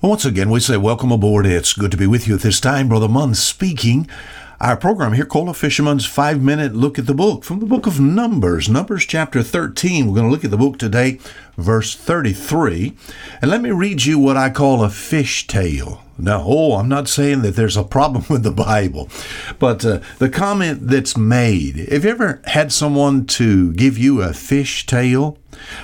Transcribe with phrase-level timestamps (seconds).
[0.00, 1.44] Once again, we say welcome aboard.
[1.44, 2.88] It's good to be with you at this time.
[2.88, 4.08] Brother Munn speaking.
[4.60, 7.84] Our program here called A Fisherman's Five Minute Look at the Book from the book
[7.84, 10.06] of Numbers, Numbers chapter 13.
[10.06, 11.18] We're going to look at the book today,
[11.56, 12.96] verse 33.
[13.42, 16.04] And let me read you what I call a fish tale.
[16.16, 19.08] Now, oh, I'm not saying that there's a problem with the Bible,
[19.58, 21.88] but uh, the comment that's made.
[21.90, 25.38] Have you ever had someone to give you a fish tale?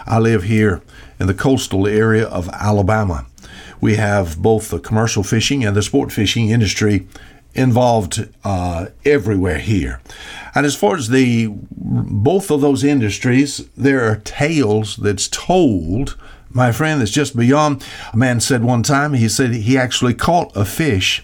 [0.06, 0.82] I live here
[1.18, 3.26] in the coastal area of Alabama
[3.84, 7.06] we have both the commercial fishing and the sport fishing industry
[7.52, 10.00] involved uh, everywhere here.
[10.54, 16.16] And as far as the both of those industries, there are tales that's told.
[16.48, 17.86] My friend, that's just beyond.
[18.14, 21.22] A man said one time, he said he actually caught a fish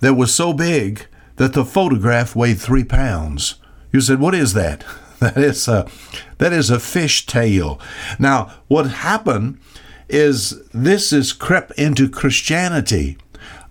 [0.00, 3.56] that was so big that the photograph weighed three pounds.
[3.92, 4.82] You said, what is that?
[5.18, 5.88] That is a,
[6.38, 7.80] that is a fish tale.
[8.20, 9.58] Now, what happened
[10.08, 13.18] is this is crept into Christianity.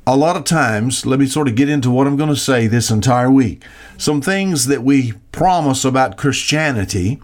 [0.06, 2.68] A lot of times, let me sort of get into what I'm going to say
[2.68, 3.64] this entire week.
[3.98, 7.22] Some things that we promise about Christianity,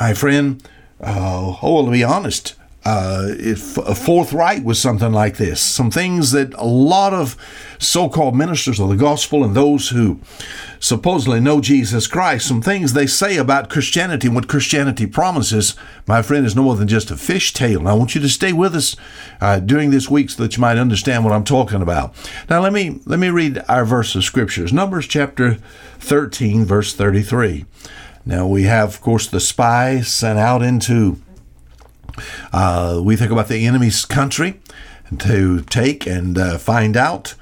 [0.00, 0.62] my friend,
[1.00, 5.60] uh, oh, to be honest, uh, if a forthright with something like this.
[5.60, 7.36] Some things that a lot of
[7.78, 10.20] so called ministers of the gospel and those who
[10.80, 16.22] supposedly know Jesus Christ, some things they say about Christianity and what Christianity promises, my
[16.22, 17.78] friend, is no more than just a fish tale.
[17.80, 18.96] And I want you to stay with us
[19.40, 22.14] uh, during this week so that you might understand what I'm talking about.
[22.50, 24.72] Now, let me let me read our verse of scriptures.
[24.72, 25.58] Numbers chapter
[26.00, 27.64] 13, verse 33.
[28.24, 31.20] Now we have, of course, the spy sent out into
[32.52, 34.60] uh, we think about the enemy's country
[35.18, 37.34] to take and uh, find out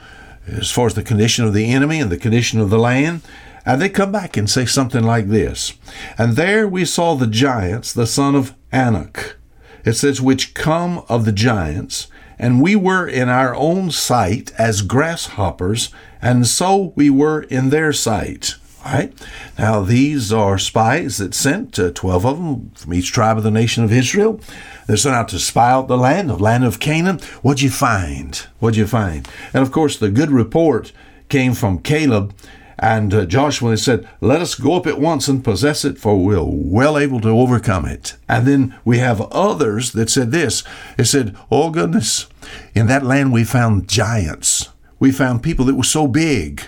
[0.47, 3.23] as far as the condition of the enemy and the condition of the land.
[3.65, 5.75] And they come back and say something like this
[6.19, 9.37] And there we saw the giants, the son of Anak.
[9.85, 14.83] It says, which come of the giants, and we were in our own sight as
[14.83, 18.55] grasshoppers, and so we were in their sight.
[18.85, 19.13] Right
[19.59, 23.51] Now, these are spies that sent, uh, 12 of them from each tribe of the
[23.51, 24.41] nation of Israel.
[24.87, 27.19] They're sent out to spy out the land, the land of Canaan.
[27.43, 28.37] What'd you find?
[28.59, 29.29] What'd you find?
[29.53, 30.93] And of course, the good report
[31.29, 32.35] came from Caleb
[32.79, 33.71] and uh, Joshua.
[33.71, 37.21] They said, Let us go up at once and possess it, for we're well able
[37.21, 38.17] to overcome it.
[38.29, 40.65] And then we have others that said this.
[40.97, 42.27] They said, Oh, goodness,
[42.75, 44.71] in that land we found giants.
[44.99, 46.63] We found people that were so big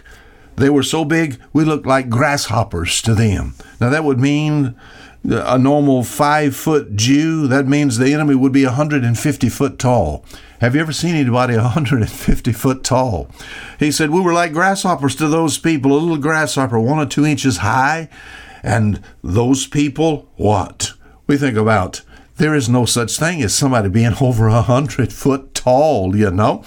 [0.56, 3.54] they were so big, we looked like grasshoppers to them.
[3.80, 4.74] Now, that would mean
[5.24, 10.24] a normal five foot Jew, that means the enemy would be 150 foot tall.
[10.60, 13.28] Have you ever seen anybody 150 foot tall?
[13.78, 17.24] He said, We were like grasshoppers to those people, a little grasshopper, one or two
[17.24, 18.08] inches high.
[18.62, 20.92] And those people, what?
[21.26, 22.02] We think about
[22.36, 26.64] there is no such thing as somebody being over a hundred foot tall, you know.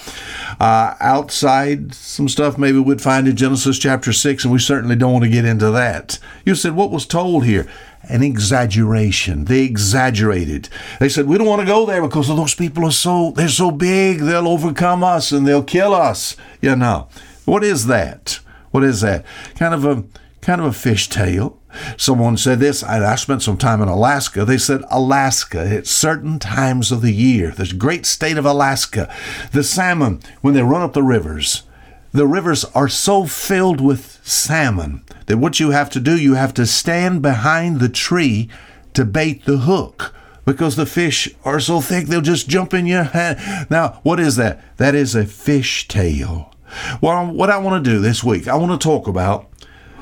[0.59, 5.11] Uh, outside, some stuff maybe we'd find in Genesis chapter 6, and we certainly don't
[5.11, 6.17] want to get into that.
[6.45, 7.67] You said, what was told here?
[8.03, 9.45] An exaggeration.
[9.45, 10.69] They exaggerated.
[10.99, 13.69] They said, we don't want to go there because those people are so, they're so
[13.71, 16.37] big, they'll overcome us and they'll kill us.
[16.61, 17.09] You know.
[17.45, 18.39] What is that?
[18.71, 19.25] What is that?
[19.55, 20.03] Kind of a,
[20.45, 21.59] kind of a fish tale
[21.97, 24.45] Someone said this, I spent some time in Alaska.
[24.45, 29.13] They said Alaska at certain times of the year, this great state of Alaska,
[29.51, 31.63] the salmon, when they run up the rivers,
[32.11, 36.53] the rivers are so filled with salmon that what you have to do, you have
[36.53, 38.49] to stand behind the tree
[38.93, 40.13] to bait the hook
[40.45, 43.67] because the fish are so thick they'll just jump in your hand.
[43.69, 44.77] Now, what is that?
[44.77, 46.53] That is a fish tale.
[47.01, 49.49] Well, what I want to do this week, I want to talk about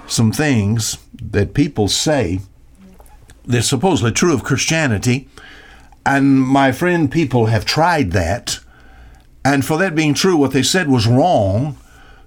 [0.07, 2.39] some things that people say
[3.45, 5.27] they're supposedly true of Christianity.
[6.05, 8.59] And my friend, people have tried that.
[9.45, 11.77] And for that being true, what they said was wrong.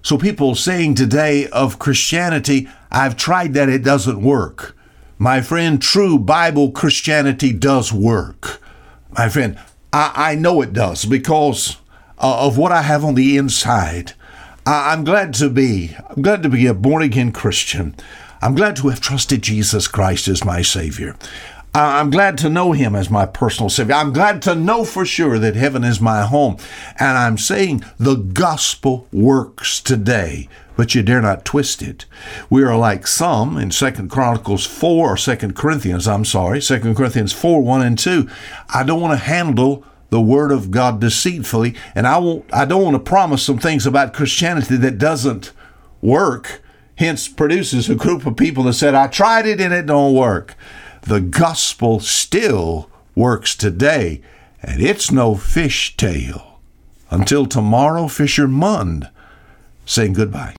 [0.01, 4.75] So people saying today of Christianity, I've tried that, it doesn't work.
[5.17, 8.61] My friend, true Bible Christianity does work.
[9.17, 9.59] My friend,
[9.91, 11.77] I, I know it does because
[12.19, 14.13] uh, of what I have on the inside.
[14.69, 17.95] I'm glad to be, I'm glad to be a born again Christian.
[18.41, 21.15] I'm glad to have trusted Jesus Christ as my Savior.
[21.73, 23.95] I'm glad to know Him as my personal Savior.
[23.95, 26.57] I'm glad to know for sure that heaven is my home.
[26.99, 32.05] And I'm saying the gospel works today, but you dare not twist it.
[32.49, 37.31] We are like some in Second Chronicles 4 or Second Corinthians, I'm sorry, Second Corinthians
[37.31, 38.27] 4, 1 and 2.
[38.73, 42.83] I don't want to handle the word of God deceitfully, and I won't I don't
[42.83, 45.51] want to promise some things about Christianity that doesn't
[46.01, 46.61] work
[46.97, 50.55] hence produces a group of people that said, I tried it and it don't work.
[51.01, 54.21] The gospel still works today,
[54.61, 56.59] and it's no fish tale.
[57.09, 59.09] Until tomorrow, Fisher Mund
[59.85, 60.55] saying goodbye.